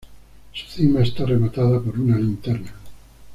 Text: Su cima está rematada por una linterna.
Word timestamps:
Su 0.51 0.65
cima 0.65 1.01
está 1.03 1.27
rematada 1.27 1.79
por 1.79 1.99
una 1.99 2.17
linterna. 2.17 2.73